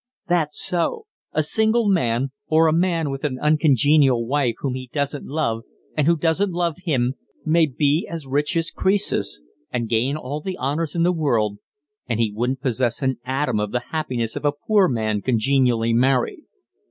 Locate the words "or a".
2.47-2.73